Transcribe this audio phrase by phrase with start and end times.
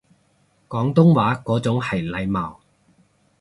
[0.67, 2.59] 廣東話嗰種係體貌